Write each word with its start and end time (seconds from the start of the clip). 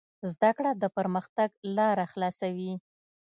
زده 0.31 0.49
کړه 0.57 0.71
د 0.81 0.83
پرمختګ 0.97 1.49
لاره 1.77 2.05
خلاصوي. 2.11 2.73